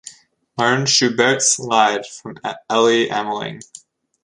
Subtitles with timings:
[0.57, 2.39] Learned Schubert's Lied from
[2.71, 3.61] Elly Ameling.